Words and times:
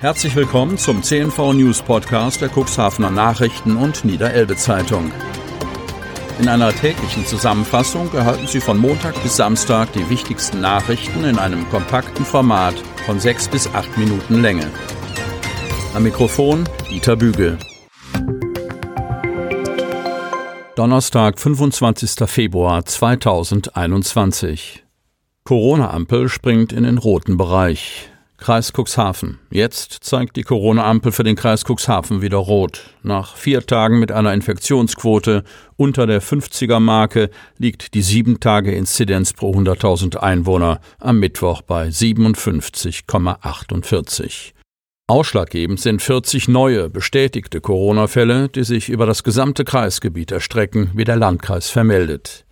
Herzlich 0.00 0.34
willkommen 0.34 0.78
zum 0.78 1.02
CNV 1.02 1.52
News 1.52 1.82
Podcast 1.82 2.40
der 2.40 2.48
Cuxhavener 2.48 3.10
Nachrichten 3.10 3.76
und 3.76 4.02
Niederelbe 4.02 4.56
Zeitung. 4.56 5.12
In 6.38 6.48
einer 6.48 6.72
täglichen 6.72 7.26
Zusammenfassung 7.26 8.10
erhalten 8.14 8.46
Sie 8.46 8.60
von 8.60 8.78
Montag 8.78 9.22
bis 9.22 9.36
Samstag 9.36 9.92
die 9.92 10.08
wichtigsten 10.08 10.62
Nachrichten 10.62 11.24
in 11.24 11.38
einem 11.38 11.68
kompakten 11.68 12.24
Format 12.24 12.76
von 13.04 13.20
sechs 13.20 13.46
bis 13.46 13.66
acht 13.74 13.98
Minuten 13.98 14.40
Länge. 14.40 14.70
Am 15.92 16.02
Mikrofon 16.02 16.66
Dieter 16.88 17.16
Bügel. 17.16 17.58
Donnerstag, 20.76 21.38
25. 21.38 22.26
Februar 22.26 22.86
2021. 22.86 24.82
Corona-Ampel 25.44 26.30
springt 26.30 26.72
in 26.72 26.84
den 26.84 26.96
roten 26.96 27.36
Bereich. 27.36 28.09
Kreis 28.40 28.72
Cuxhaven. 28.72 29.38
Jetzt 29.50 30.02
zeigt 30.02 30.36
die 30.36 30.42
Corona-Ampel 30.42 31.12
für 31.12 31.24
den 31.24 31.36
Kreis 31.36 31.64
Cuxhaven 31.64 32.22
wieder 32.22 32.38
rot. 32.38 32.94
Nach 33.02 33.36
vier 33.36 33.66
Tagen 33.66 33.98
mit 33.98 34.10
einer 34.10 34.32
Infektionsquote 34.32 35.44
unter 35.76 36.06
der 36.06 36.22
50er-Marke 36.22 37.28
liegt 37.58 37.92
die 37.92 38.02
7-Tage-Inzidenz 38.02 39.34
pro 39.34 39.52
100.000 39.52 40.16
Einwohner 40.16 40.80
am 40.98 41.18
Mittwoch 41.18 41.60
bei 41.60 41.88
57,48. 41.88 44.52
Ausschlaggebend 45.06 45.78
sind 45.78 46.00
40 46.00 46.48
neue 46.48 46.88
bestätigte 46.88 47.60
Corona-Fälle, 47.60 48.48
die 48.48 48.64
sich 48.64 48.88
über 48.88 49.04
das 49.04 49.22
gesamte 49.22 49.64
Kreisgebiet 49.64 50.32
erstrecken, 50.32 50.92
wie 50.94 51.04
der 51.04 51.16
Landkreis 51.16 51.68
vermeldet. 51.68 52.46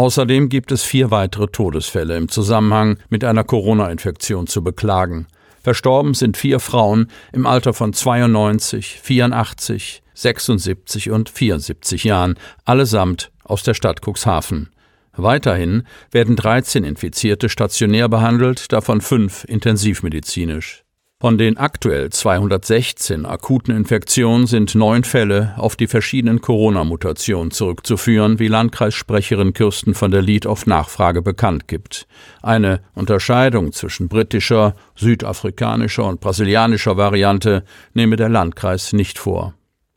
Außerdem 0.00 0.48
gibt 0.48 0.72
es 0.72 0.82
vier 0.82 1.10
weitere 1.10 1.48
Todesfälle 1.48 2.16
im 2.16 2.30
Zusammenhang 2.30 2.96
mit 3.10 3.22
einer 3.22 3.44
Corona-Infektion 3.44 4.46
zu 4.46 4.64
beklagen. 4.64 5.26
Verstorben 5.62 6.14
sind 6.14 6.38
vier 6.38 6.58
Frauen 6.58 7.08
im 7.34 7.44
Alter 7.44 7.74
von 7.74 7.92
92, 7.92 8.98
84, 8.98 10.02
76 10.14 11.10
und 11.10 11.28
74 11.28 12.04
Jahren, 12.04 12.36
allesamt 12.64 13.30
aus 13.44 13.62
der 13.62 13.74
Stadt 13.74 14.00
Cuxhaven. 14.00 14.70
Weiterhin 15.12 15.82
werden 16.10 16.34
13 16.34 16.82
Infizierte 16.82 17.50
stationär 17.50 18.08
behandelt, 18.08 18.72
davon 18.72 19.02
fünf 19.02 19.44
intensivmedizinisch. 19.44 20.82
Von 21.22 21.36
den 21.36 21.58
aktuell 21.58 22.08
216 22.08 23.26
akuten 23.26 23.76
Infektionen 23.76 24.46
sind 24.46 24.74
neun 24.74 25.04
Fälle 25.04 25.52
auf 25.58 25.76
die 25.76 25.86
verschiedenen 25.86 26.40
Corona-Mutationen 26.40 27.50
zurückzuführen, 27.50 28.38
wie 28.38 28.48
Landkreissprecherin 28.48 29.52
Kirsten 29.52 29.92
von 29.92 30.10
der 30.10 30.22
Lied 30.22 30.46
auf 30.46 30.64
Nachfrage 30.64 31.20
bekannt 31.20 31.68
gibt. 31.68 32.06
Eine 32.40 32.80
Unterscheidung 32.94 33.72
zwischen 33.72 34.08
britischer, 34.08 34.74
südafrikanischer 34.96 36.06
und 36.06 36.20
brasilianischer 36.20 36.96
Variante 36.96 37.64
nehme 37.92 38.16
der 38.16 38.30
Landkreis 38.30 38.94
nicht 38.94 39.18
vor. 39.18 39.52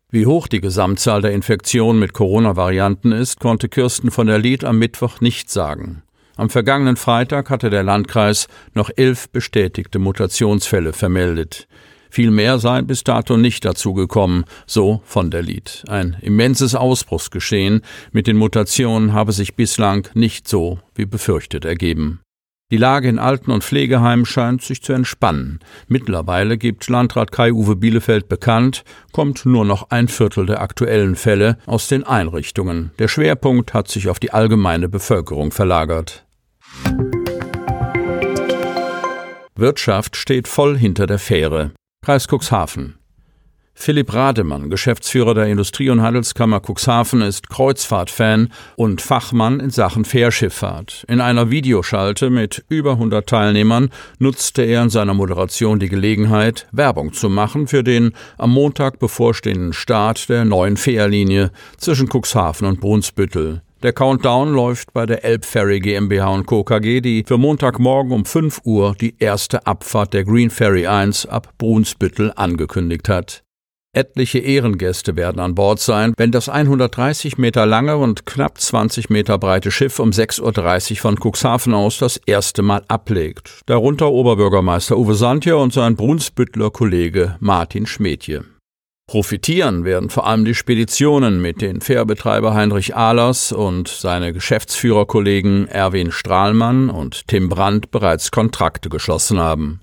Wie 0.09 0.25
hoch 0.25 0.49
die 0.49 0.59
Gesamtzahl 0.59 1.21
der 1.21 1.31
Infektionen 1.31 2.01
mit 2.01 2.11
Corona-Varianten 2.11 3.13
ist, 3.13 3.39
konnte 3.39 3.69
Kirsten 3.69 4.11
von 4.11 4.27
der 4.27 4.39
Lied 4.39 4.65
am 4.65 4.77
Mittwoch 4.77 5.21
nicht 5.21 5.49
sagen. 5.49 6.03
Am 6.35 6.49
vergangenen 6.49 6.95
Freitag 6.95 7.49
hatte 7.49 7.69
der 7.69 7.83
Landkreis 7.83 8.47
noch 8.73 8.89
elf 8.95 9.29
bestätigte 9.29 9.99
Mutationsfälle 9.99 10.93
vermeldet. 10.93 11.67
Viel 12.09 12.31
mehr 12.31 12.59
seien 12.59 12.85
bis 12.85 13.03
dato 13.03 13.37
nicht 13.37 13.65
dazugekommen, 13.65 14.45
so 14.67 15.01
von 15.03 15.31
der 15.31 15.41
Lied. 15.41 15.83
Ein 15.87 16.17
immenses 16.21 16.75
Ausbruchsgeschehen 16.75 17.81
mit 18.11 18.27
den 18.27 18.37
Mutationen 18.37 19.13
habe 19.13 19.31
sich 19.31 19.55
bislang 19.55 20.07
nicht 20.13 20.47
so 20.47 20.79
wie 20.95 21.05
befürchtet 21.05 21.65
ergeben. 21.65 22.19
Die 22.73 22.77
Lage 22.77 23.07
in 23.07 23.19
Alten- 23.19 23.51
und 23.51 23.63
Pflegeheimen 23.63 24.25
scheint 24.25 24.63
sich 24.63 24.81
zu 24.81 24.93
entspannen. 24.93 25.59
Mittlerweile 25.87 26.57
gibt 26.57 26.89
Landrat 26.89 27.31
Kai-Uwe 27.31 27.75
Bielefeld 27.75 28.27
bekannt, 28.27 28.83
kommt 29.11 29.45
nur 29.45 29.63
noch 29.63 29.91
ein 29.91 30.07
Viertel 30.07 30.47
der 30.47 30.59
aktuellen 30.59 31.15
Fälle 31.15 31.59
aus 31.67 31.87
den 31.87 32.03
Einrichtungen. 32.03 32.89
Der 32.97 33.07
Schwerpunkt 33.09 33.75
hat 33.75 33.89
sich 33.89 34.09
auf 34.09 34.19
die 34.19 34.33
allgemeine 34.33 34.89
Bevölkerung 34.89 35.51
verlagert. 35.51 36.25
Wirtschaft 39.53 40.15
steht 40.15 40.47
voll 40.47 40.75
hinter 40.75 41.05
der 41.05 41.19
Fähre. 41.19 41.73
Kreis 42.03 42.25
Cuxhaven. 42.27 42.95
Philipp 43.83 44.13
Rademann, 44.13 44.69
Geschäftsführer 44.69 45.33
der 45.33 45.47
Industrie- 45.47 45.89
und 45.89 46.01
Handelskammer 46.01 46.61
Cuxhaven, 46.61 47.21
ist 47.21 47.49
Kreuzfahrtfan 47.49 48.47
und 48.77 49.01
Fachmann 49.01 49.59
in 49.59 49.71
Sachen 49.71 50.05
Fährschifffahrt. 50.05 51.03
In 51.09 51.19
einer 51.19 51.51
Videoschalte 51.51 52.29
mit 52.29 52.63
über 52.69 52.91
100 52.91 53.27
Teilnehmern 53.27 53.89
nutzte 54.19 54.61
er 54.61 54.83
in 54.83 54.89
seiner 54.89 55.13
Moderation 55.13 55.79
die 55.79 55.89
Gelegenheit, 55.89 56.65
Werbung 56.71 57.11
zu 57.11 57.27
machen 57.27 57.67
für 57.67 57.83
den 57.83 58.13
am 58.37 58.51
Montag 58.51 58.99
bevorstehenden 58.99 59.73
Start 59.73 60.29
der 60.29 60.45
neuen 60.45 60.77
Fährlinie 60.77 61.51
zwischen 61.77 62.07
Cuxhaven 62.07 62.65
und 62.65 62.79
Brunsbüttel. 62.79 63.63
Der 63.81 63.91
Countdown 63.91 64.53
läuft 64.53 64.93
bei 64.93 65.05
der 65.05 65.25
Elbferry 65.25 65.81
GmbH 65.81 66.29
und 66.29 66.45
Co. 66.45 66.63
KG, 66.63 67.01
die 67.01 67.25
für 67.27 67.37
Montagmorgen 67.37 68.13
um 68.13 68.23
5 68.23 68.61
Uhr 68.63 68.95
die 69.01 69.15
erste 69.19 69.67
Abfahrt 69.67 70.13
der 70.13 70.23
Green 70.23 70.49
Ferry 70.49 70.87
1 70.87 71.25
ab 71.25 71.49
Brunsbüttel 71.57 72.31
angekündigt 72.37 73.09
hat. 73.09 73.43
Etliche 73.95 74.39
Ehrengäste 74.39 75.15
werden 75.15 75.39
an 75.39 75.53
Bord 75.53 75.79
sein, 75.79 76.15
wenn 76.17 76.31
das 76.31 76.49
130 76.49 77.37
Meter 77.37 77.67
lange 77.67 77.97
und 77.97 78.25
knapp 78.25 78.59
20 78.59 79.11
Meter 79.11 79.37
breite 79.37 79.69
Schiff 79.69 79.99
um 79.99 80.09
6.30 80.09 80.91
Uhr 80.93 80.97
von 80.97 81.19
Cuxhaven 81.19 81.75
aus 81.75 81.99
das 81.99 82.17
erste 82.17 82.63
Mal 82.63 82.83
ablegt. 82.87 83.61
Darunter 83.67 84.11
Oberbürgermeister 84.11 84.97
Uwe 84.97 85.13
Santje 85.13 85.57
und 85.57 85.73
sein 85.73 85.95
Brunsbüttler 85.95 86.71
Kollege 86.71 87.35
Martin 87.39 87.85
Schmedje. 87.85 88.45
Profitieren 89.05 89.85
werden 89.85 90.09
vor 90.09 90.25
allem 90.25 90.43
die 90.43 90.55
Speditionen, 90.55 91.39
mit 91.39 91.61
den 91.61 91.79
Fährbetreiber 91.79 92.55
Heinrich 92.55 92.95
Ahlers 92.95 93.51
und 93.51 93.89
seine 93.89 94.33
Geschäftsführerkollegen 94.33 95.67
Erwin 95.67 96.11
Strahlmann 96.11 96.89
und 96.89 97.27
Tim 97.27 97.47
Brandt 97.47 97.91
bereits 97.91 98.31
Kontrakte 98.31 98.89
geschlossen 98.89 99.39
haben. 99.39 99.81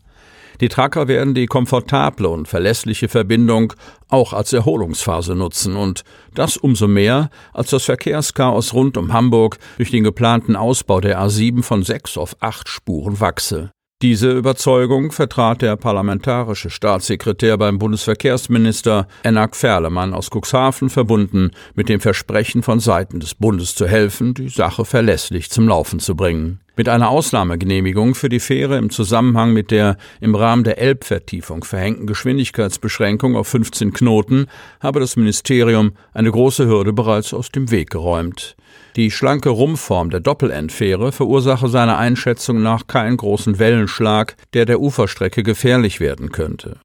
Die 0.60 0.68
Tracker 0.68 1.08
werden 1.08 1.34
die 1.34 1.46
komfortable 1.46 2.28
und 2.28 2.46
verlässliche 2.46 3.08
Verbindung 3.08 3.72
auch 4.08 4.34
als 4.34 4.52
Erholungsphase 4.52 5.34
nutzen 5.34 5.74
und 5.74 6.04
das 6.34 6.58
umso 6.58 6.86
mehr, 6.86 7.30
als 7.54 7.70
das 7.70 7.84
Verkehrschaos 7.84 8.74
rund 8.74 8.98
um 8.98 9.12
Hamburg 9.12 9.58
durch 9.78 9.90
den 9.90 10.04
geplanten 10.04 10.56
Ausbau 10.56 11.00
der 11.00 11.18
A7 11.18 11.62
von 11.62 11.82
sechs 11.82 12.18
auf 12.18 12.36
acht 12.40 12.68
Spuren 12.68 13.20
wachse. 13.20 13.72
Diese 14.02 14.32
Überzeugung 14.32 15.12
vertrat 15.12 15.60
der 15.60 15.76
parlamentarische 15.76 16.70
Staatssekretär 16.70 17.58
beim 17.58 17.78
Bundesverkehrsminister 17.78 19.06
Enak 19.24 19.54
Ferlemann 19.54 20.14
aus 20.14 20.30
Cuxhaven 20.30 20.88
verbunden 20.88 21.50
mit 21.74 21.90
dem 21.90 22.00
Versprechen 22.00 22.62
von 22.62 22.80
Seiten 22.80 23.20
des 23.20 23.34
Bundes 23.34 23.74
zu 23.74 23.86
helfen, 23.86 24.32
die 24.32 24.48
Sache 24.48 24.86
verlässlich 24.86 25.50
zum 25.50 25.68
Laufen 25.68 26.00
zu 26.00 26.16
bringen. 26.16 26.60
Mit 26.76 26.88
einer 26.88 27.10
Ausnahmegenehmigung 27.10 28.14
für 28.14 28.30
die 28.30 28.40
Fähre 28.40 28.78
im 28.78 28.88
Zusammenhang 28.88 29.52
mit 29.52 29.70
der 29.70 29.98
im 30.22 30.34
Rahmen 30.34 30.64
der 30.64 30.78
Elbvertiefung 30.78 31.62
verhängten 31.62 32.06
Geschwindigkeitsbeschränkung 32.06 33.36
auf 33.36 33.48
15 33.48 33.92
Knoten 33.92 34.46
habe 34.80 35.00
das 35.00 35.16
Ministerium 35.16 35.92
eine 36.14 36.30
große 36.30 36.66
Hürde 36.66 36.94
bereits 36.94 37.34
aus 37.34 37.50
dem 37.50 37.70
Weg 37.70 37.90
geräumt. 37.90 38.56
Die 38.96 39.10
schlanke 39.10 39.50
Rumpfform 39.50 40.10
der 40.10 40.20
Doppelendfähre 40.20 41.12
verursache 41.12 41.68
seiner 41.68 41.98
Einschätzung 41.98 42.62
nach 42.62 42.86
keinen 42.86 43.16
großen 43.16 43.58
Wellenschlag, 43.58 44.36
der 44.52 44.66
der 44.66 44.80
Uferstrecke 44.80 45.42
gefährlich 45.42 46.00
werden 46.00 46.32
könnte. 46.32 46.78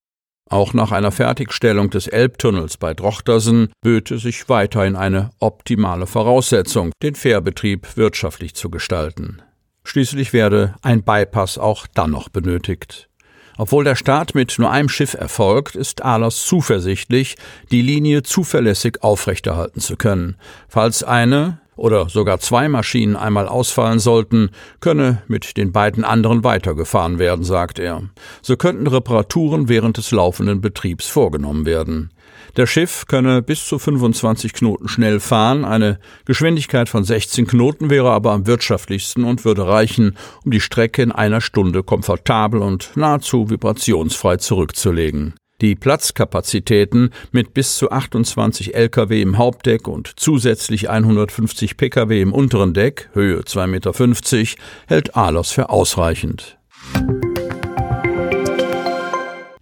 Auch 0.48 0.74
nach 0.74 0.92
einer 0.92 1.12
Fertigstellung 1.12 1.90
des 1.90 2.08
Elbtunnels 2.08 2.78
bei 2.78 2.94
Drochtersen 2.94 3.70
böte 3.82 4.20
sich 4.20 4.48
weiterhin 4.48 4.96
eine 4.96 5.32
optimale 5.40 6.06
Voraussetzung, 6.06 6.92
den 7.02 7.16
Fährbetrieb 7.16 7.98
wirtschaftlich 7.98 8.54
zu 8.54 8.70
gestalten. 8.70 9.42
Schließlich 9.84 10.34
werde 10.34 10.76
ein 10.84 11.04
Bypass 11.04 11.58
auch 11.58 11.88
dann 11.88 12.12
noch 12.12 12.30
benötigt. 12.30 13.10
Obwohl 13.58 13.86
der 13.86 13.96
Start 13.96 14.36
mit 14.36 14.60
nur 14.60 14.70
einem 14.70 14.90
Schiff 14.90 15.14
erfolgt, 15.14 15.76
ist 15.76 16.04
Ahlers 16.04 16.46
zuversichtlich, 16.46 17.38
die 17.72 17.82
Linie 17.82 18.22
zuverlässig 18.22 19.02
aufrechterhalten 19.02 19.80
zu 19.80 19.96
können. 19.96 20.36
Falls 20.68 21.04
eine, 21.04 21.60
oder 21.76 22.10
sogar 22.10 22.40
zwei 22.40 22.70
Maschinen 22.70 23.16
einmal 23.16 23.48
ausfallen 23.48 24.00
sollten, 24.00 24.50
könne 24.80 25.22
mit 25.28 25.58
den 25.58 25.72
beiden 25.72 26.04
anderen 26.04 26.44
weitergefahren 26.44 27.20
werden, 27.20 27.44
sagt 27.44 27.80
er. 27.80 28.04
So 28.42 28.58
könnten 28.58 28.88
Reparaturen 28.88 29.70
während 29.70 29.98
des 29.98 30.12
laufenden 30.12 30.62
Betriebs 30.62 31.08
vorgenommen 31.08 31.66
werden. 31.66 32.12
Der 32.58 32.68
Schiff 32.68 33.06
könne 33.08 33.42
bis 33.42 33.66
zu 33.66 33.80
25 33.80 34.54
Knoten 34.54 34.88
schnell 34.88 35.20
fahren, 35.20 35.66
eine 35.66 36.00
Geschwindigkeit 36.26 36.88
von 36.88 37.04
16 37.04 37.48
Knoten 37.48 37.90
wäre 37.90 38.12
aber 38.12 38.32
am 38.32 38.48
wirtschaftlichsten 38.48 39.26
und 39.26 39.44
würde 39.44 39.68
reichen, 39.68 40.16
um 40.44 40.52
die 40.52 40.62
Strecke 40.62 41.02
in 41.02 41.12
einer 41.12 41.42
Stunde 41.42 41.84
komfortabel 41.84 42.62
und 42.62 42.92
nahezu 42.96 43.50
vibrationsfrei 43.50 44.38
zurückzulegen. 44.38 45.34
Die 45.62 45.76
Platzkapazitäten 45.76 47.12
mit 47.32 47.54
bis 47.54 47.78
zu 47.78 47.90
28 47.90 48.76
Lkw 48.76 49.22
im 49.22 49.38
Hauptdeck 49.38 49.88
und 49.88 50.12
zusätzlich 50.18 50.90
150 50.90 51.78
Pkw 51.78 52.22
im 52.22 52.34
unteren 52.34 52.74
Deck, 52.74 53.10
Höhe 53.14 53.40
2,50 53.40 53.68
Meter, 53.68 54.62
hält 54.88 55.16
Alos 55.16 55.52
für 55.52 55.70
ausreichend. 55.70 56.58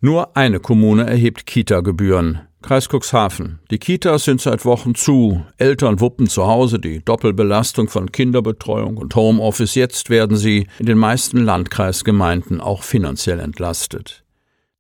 Nur 0.01 0.35
eine 0.35 0.59
Kommune 0.59 1.05
erhebt 1.05 1.45
Kita-Gebühren. 1.45 2.41
Kreis 2.63 2.89
Cuxhaven. 2.89 3.59
Die 3.69 3.77
Kitas 3.77 4.23
sind 4.23 4.41
seit 4.41 4.65
Wochen 4.65 4.95
zu. 4.95 5.45
Eltern 5.57 5.99
wuppen 5.99 6.27
zu 6.27 6.47
Hause 6.47 6.79
die 6.79 7.03
Doppelbelastung 7.05 7.87
von 7.87 8.11
Kinderbetreuung 8.11 8.97
und 8.97 9.15
Homeoffice. 9.15 9.75
Jetzt 9.75 10.09
werden 10.09 10.37
sie 10.37 10.67
in 10.79 10.87
den 10.87 10.97
meisten 10.97 11.37
Landkreisgemeinden 11.37 12.61
auch 12.61 12.83
finanziell 12.83 13.39
entlastet. 13.39 14.22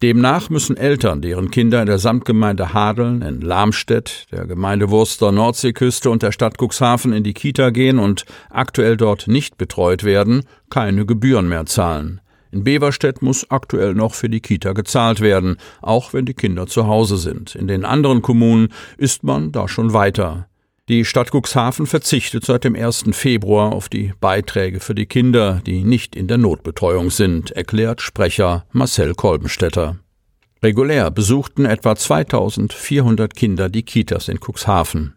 Demnach 0.03 0.49
müssen 0.49 0.75
Eltern, 0.75 1.21
deren 1.21 1.49
Kinder 1.49 1.79
in 1.79 1.85
der 1.85 1.97
Samtgemeinde 1.97 2.73
Hadeln, 2.73 3.21
in 3.21 3.39
Lamstedt, 3.39 4.25
der 4.33 4.45
Gemeinde 4.45 4.89
Wurster 4.89 5.31
Nordseeküste 5.31 6.09
und 6.09 6.23
der 6.23 6.33
Stadt 6.33 6.57
Cuxhaven 6.61 7.13
in 7.13 7.23
die 7.23 7.33
Kita 7.33 7.69
gehen 7.69 7.99
und 7.99 8.25
aktuell 8.49 8.97
dort 8.97 9.29
nicht 9.29 9.57
betreut 9.57 10.03
werden, 10.03 10.43
keine 10.69 11.05
Gebühren 11.05 11.47
mehr 11.47 11.65
zahlen. 11.67 12.19
In 12.51 12.65
Beverstedt 12.65 13.21
muss 13.21 13.49
aktuell 13.49 13.93
noch 13.93 14.13
für 14.13 14.27
die 14.27 14.41
Kita 14.41 14.73
gezahlt 14.73 15.21
werden, 15.21 15.55
auch 15.81 16.11
wenn 16.11 16.25
die 16.25 16.33
Kinder 16.33 16.67
zu 16.67 16.85
Hause 16.85 17.15
sind. 17.15 17.55
In 17.55 17.69
den 17.69 17.85
anderen 17.85 18.21
Kommunen 18.21 18.73
ist 18.97 19.23
man 19.23 19.53
da 19.53 19.69
schon 19.69 19.93
weiter. 19.93 20.49
Die 20.89 21.05
Stadt 21.05 21.31
Cuxhaven 21.31 21.87
verzichtet 21.87 22.43
seit 22.43 22.65
dem 22.65 22.75
1. 22.75 23.05
Februar 23.13 23.71
auf 23.71 23.87
die 23.87 24.11
Beiträge 24.19 24.81
für 24.81 24.93
die 24.93 25.05
Kinder, 25.05 25.61
die 25.65 25.85
nicht 25.85 26.13
in 26.13 26.27
der 26.27 26.37
Notbetreuung 26.37 27.09
sind, 27.09 27.51
erklärt 27.51 28.01
Sprecher 28.01 28.65
Marcel 28.73 29.13
Kolbenstädter. 29.13 29.95
Regulär 30.61 31.09
besuchten 31.09 31.63
etwa 31.63 31.95
2400 31.95 33.33
Kinder 33.33 33.69
die 33.69 33.83
Kitas 33.83 34.27
in 34.27 34.41
Cuxhaven. 34.41 35.15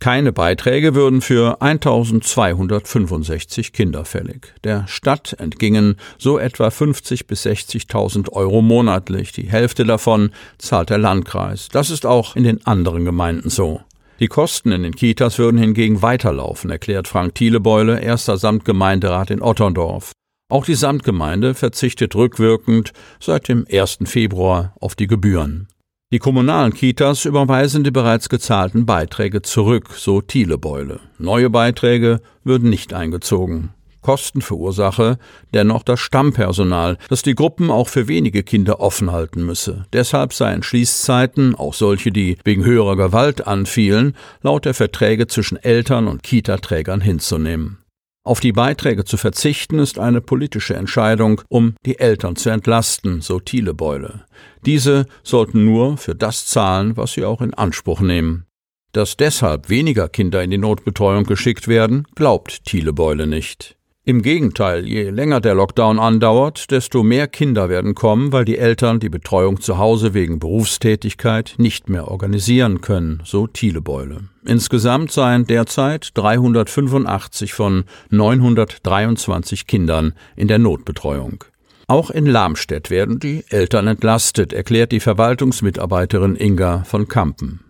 Keine 0.00 0.32
Beiträge 0.32 0.94
würden 0.94 1.20
für 1.20 1.60
1265 1.60 3.74
Kinder 3.74 4.06
fällig. 4.06 4.54
Der 4.64 4.88
Stadt 4.88 5.36
entgingen 5.38 5.96
so 6.16 6.38
etwa 6.38 6.70
50 6.70 7.26
bis 7.26 7.44
60.000 7.44 8.30
Euro 8.30 8.62
monatlich. 8.62 9.32
Die 9.32 9.50
Hälfte 9.50 9.84
davon 9.84 10.30
zahlt 10.56 10.88
der 10.88 10.96
Landkreis. 10.96 11.68
Das 11.68 11.90
ist 11.90 12.06
auch 12.06 12.34
in 12.34 12.44
den 12.44 12.66
anderen 12.66 13.04
Gemeinden 13.04 13.50
so. 13.50 13.82
Die 14.22 14.28
Kosten 14.28 14.70
in 14.70 14.84
den 14.84 14.94
Kitas 14.94 15.40
würden 15.40 15.58
hingegen 15.58 16.00
weiterlaufen, 16.00 16.70
erklärt 16.70 17.08
Frank 17.08 17.34
Thielebeule, 17.34 18.00
erster 18.00 18.38
Samtgemeinderat 18.38 19.32
in 19.32 19.42
Otterndorf. 19.42 20.12
Auch 20.48 20.64
die 20.64 20.76
Samtgemeinde 20.76 21.54
verzichtet 21.54 22.14
rückwirkend 22.14 22.92
seit 23.18 23.48
dem 23.48 23.66
1. 23.68 23.98
Februar 24.04 24.76
auf 24.78 24.94
die 24.94 25.08
Gebühren. 25.08 25.66
Die 26.12 26.20
kommunalen 26.20 26.72
Kitas 26.72 27.24
überweisen 27.24 27.82
die 27.82 27.90
bereits 27.90 28.28
gezahlten 28.28 28.86
Beiträge 28.86 29.42
zurück, 29.42 29.88
so 29.96 30.20
Thielebeule. 30.20 31.00
Neue 31.18 31.50
Beiträge 31.50 32.20
würden 32.44 32.70
nicht 32.70 32.94
eingezogen. 32.94 33.70
Kostenverursache 34.02 35.18
dennoch 35.54 35.82
das 35.82 36.00
Stammpersonal, 36.00 36.98
das 37.08 37.22
die 37.22 37.34
Gruppen 37.34 37.70
auch 37.70 37.88
für 37.88 38.08
wenige 38.08 38.42
Kinder 38.42 38.80
offen 38.80 39.12
halten 39.12 39.46
müsse. 39.46 39.86
Deshalb 39.92 40.34
seien 40.34 40.62
Schließzeiten, 40.62 41.54
auch 41.54 41.74
solche, 41.74 42.12
die 42.12 42.36
wegen 42.44 42.64
höherer 42.64 42.96
Gewalt 42.96 43.46
anfielen, 43.46 44.14
laut 44.42 44.64
der 44.64 44.74
Verträge 44.74 45.26
zwischen 45.26 45.56
Eltern 45.56 46.08
und 46.08 46.22
Kitaträgern 46.22 47.00
hinzunehmen. 47.00 47.78
Auf 48.24 48.38
die 48.38 48.52
Beiträge 48.52 49.04
zu 49.04 49.16
verzichten 49.16 49.80
ist 49.80 49.98
eine 49.98 50.20
politische 50.20 50.74
Entscheidung, 50.74 51.40
um 51.48 51.74
die 51.84 51.98
Eltern 51.98 52.36
zu 52.36 52.50
entlasten, 52.50 53.20
so 53.20 53.40
Thielebeule. 53.40 54.24
Diese 54.64 55.06
sollten 55.24 55.64
nur 55.64 55.96
für 55.96 56.14
das 56.14 56.46
zahlen, 56.46 56.96
was 56.96 57.14
sie 57.14 57.24
auch 57.24 57.40
in 57.42 57.52
Anspruch 57.52 58.00
nehmen. 58.00 58.46
Dass 58.92 59.16
deshalb 59.16 59.70
weniger 59.70 60.08
Kinder 60.08 60.42
in 60.42 60.50
die 60.50 60.58
Notbetreuung 60.58 61.24
geschickt 61.24 61.66
werden, 61.66 62.06
glaubt 62.14 62.64
Thielebeule 62.64 63.26
nicht. 63.26 63.76
Im 64.04 64.22
Gegenteil, 64.22 64.84
je 64.84 65.10
länger 65.10 65.40
der 65.40 65.54
Lockdown 65.54 66.00
andauert, 66.00 66.72
desto 66.72 67.04
mehr 67.04 67.28
Kinder 67.28 67.68
werden 67.68 67.94
kommen, 67.94 68.32
weil 68.32 68.44
die 68.44 68.58
Eltern 68.58 68.98
die 68.98 69.08
Betreuung 69.08 69.60
zu 69.60 69.78
Hause 69.78 70.12
wegen 70.12 70.40
Berufstätigkeit 70.40 71.54
nicht 71.58 71.88
mehr 71.88 72.08
organisieren 72.08 72.80
können, 72.80 73.22
so 73.24 73.46
Thielebeule. 73.46 74.22
Insgesamt 74.44 75.12
seien 75.12 75.46
derzeit 75.46 76.10
385 76.14 77.54
von 77.54 77.84
923 78.10 79.68
Kindern 79.68 80.14
in 80.34 80.48
der 80.48 80.58
Notbetreuung. 80.58 81.44
Auch 81.86 82.10
in 82.10 82.26
Lamstedt 82.26 82.90
werden 82.90 83.20
die 83.20 83.44
Eltern 83.50 83.86
entlastet, 83.86 84.52
erklärt 84.52 84.90
die 84.90 84.98
Verwaltungsmitarbeiterin 84.98 86.34
Inga 86.34 86.82
von 86.82 87.06
Kampen. 87.06 87.60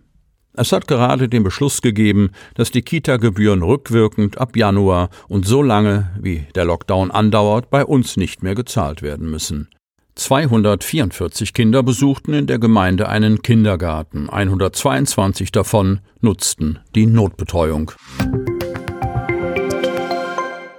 Es 0.55 0.71
hat 0.71 0.87
gerade 0.87 1.29
den 1.29 1.43
Beschluss 1.43 1.81
gegeben, 1.81 2.29
dass 2.53 2.69
die 2.69 2.83
Kita-Gebühren 2.83 3.63
rückwirkend 3.63 4.37
ab 4.37 4.55
Januar 4.55 5.09
und 5.27 5.47
so 5.47 5.63
lange, 5.63 6.11
wie 6.19 6.45
der 6.53 6.65
Lockdown 6.65 7.09
andauert, 7.09 7.71
bei 7.71 7.83
uns 7.83 8.17
nicht 8.17 8.43
mehr 8.43 8.53
gezahlt 8.53 9.01
werden 9.01 9.31
müssen. 9.31 9.69
244 10.15 11.53
Kinder 11.53 11.81
besuchten 11.81 12.33
in 12.33 12.45
der 12.45 12.59
Gemeinde 12.59 13.09
einen 13.09 13.41
Kindergarten, 13.41 14.29
122 14.29 15.51
davon 15.51 16.01
nutzten 16.21 16.79
die 16.93 17.07
Notbetreuung. 17.07 17.91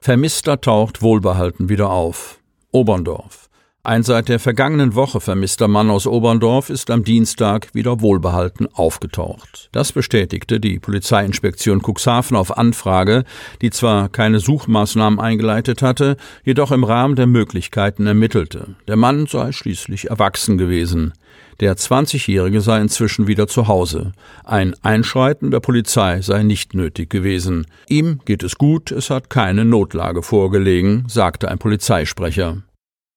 Vermisster 0.00 0.60
taucht 0.60 1.02
wohlbehalten 1.02 1.68
wieder 1.68 1.90
auf. 1.90 2.38
Oberndorf. 2.70 3.43
Ein 3.86 4.02
seit 4.02 4.30
der 4.30 4.40
vergangenen 4.40 4.94
Woche 4.94 5.20
vermisster 5.20 5.68
Mann 5.68 5.90
aus 5.90 6.06
Oberndorf 6.06 6.70
ist 6.70 6.90
am 6.90 7.04
Dienstag 7.04 7.68
wieder 7.74 8.00
wohlbehalten 8.00 8.66
aufgetaucht. 8.72 9.68
Das 9.72 9.92
bestätigte 9.92 10.58
die 10.58 10.78
Polizeiinspektion 10.78 11.82
Cuxhaven 11.82 12.34
auf 12.34 12.56
Anfrage, 12.56 13.24
die 13.60 13.68
zwar 13.68 14.08
keine 14.08 14.40
Suchmaßnahmen 14.40 15.20
eingeleitet 15.20 15.82
hatte, 15.82 16.16
jedoch 16.44 16.72
im 16.72 16.82
Rahmen 16.82 17.14
der 17.14 17.26
Möglichkeiten 17.26 18.06
ermittelte. 18.06 18.74
Der 18.88 18.96
Mann 18.96 19.26
sei 19.26 19.52
schließlich 19.52 20.08
erwachsen 20.08 20.56
gewesen. 20.56 21.12
Der 21.60 21.76
20-Jährige 21.76 22.62
sei 22.62 22.80
inzwischen 22.80 23.26
wieder 23.26 23.48
zu 23.48 23.68
Hause. 23.68 24.12
Ein 24.44 24.74
Einschreiten 24.80 25.50
der 25.50 25.60
Polizei 25.60 26.22
sei 26.22 26.42
nicht 26.42 26.72
nötig 26.72 27.10
gewesen. 27.10 27.66
Ihm 27.90 28.20
geht 28.24 28.44
es 28.44 28.56
gut, 28.56 28.92
es 28.92 29.10
hat 29.10 29.28
keine 29.28 29.66
Notlage 29.66 30.22
vorgelegen, 30.22 31.04
sagte 31.06 31.50
ein 31.50 31.58
Polizeisprecher. 31.58 32.62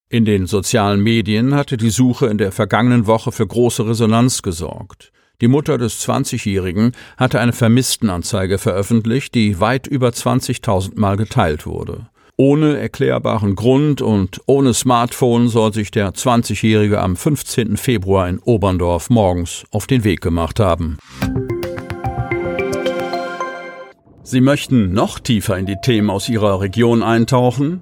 In 0.09 0.23
den 0.23 0.47
sozialen 0.47 1.03
Medien 1.03 1.53
hatte 1.53 1.75
die 1.75 1.89
Suche 1.89 2.27
in 2.27 2.37
der 2.37 2.53
vergangenen 2.53 3.07
Woche 3.07 3.33
für 3.33 3.45
große 3.45 3.85
Resonanz 3.85 4.41
gesorgt. 4.41 5.11
Die 5.41 5.49
Mutter 5.49 5.77
des 5.77 6.07
20-Jährigen 6.07 6.93
hatte 7.17 7.41
eine 7.41 7.51
Vermisstenanzeige 7.51 8.57
veröffentlicht, 8.57 9.35
die 9.35 9.59
weit 9.59 9.85
über 9.85 10.07
20.000 10.07 10.97
Mal 10.97 11.17
geteilt 11.17 11.65
wurde. 11.65 12.07
Ohne 12.37 12.77
erklärbaren 12.77 13.55
Grund 13.55 14.01
und 14.01 14.39
ohne 14.45 14.73
Smartphone 14.73 15.49
soll 15.49 15.73
sich 15.73 15.91
der 15.91 16.11
20-Jährige 16.11 17.01
am 17.01 17.17
15. 17.17 17.75
Februar 17.75 18.29
in 18.29 18.39
Oberndorf 18.39 19.09
morgens 19.09 19.65
auf 19.71 19.87
den 19.87 20.05
Weg 20.05 20.21
gemacht 20.21 20.61
haben. 20.61 20.99
Sie 24.23 24.39
möchten 24.39 24.93
noch 24.93 25.19
tiefer 25.19 25.57
in 25.57 25.65
die 25.65 25.77
Themen 25.81 26.09
aus 26.09 26.29
Ihrer 26.29 26.61
Region 26.61 27.03
eintauchen? 27.03 27.81